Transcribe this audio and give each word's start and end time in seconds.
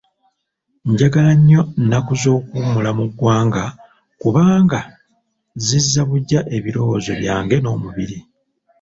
Njagala 0.91 1.31
nnyo 1.37 1.61
nnaku 1.81 2.13
z'okuwummula 2.21 2.91
mu 2.97 3.05
ggwanga 3.09 3.63
kubanga 4.21 4.79
zizza 5.65 6.01
buggya 6.09 6.39
ebirowoozo 6.57 7.11
byange 7.21 7.55
n'omubiri. 7.59 8.17